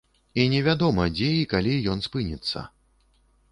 [0.43, 2.67] І не вядома, дзе і калі ён спыніцца.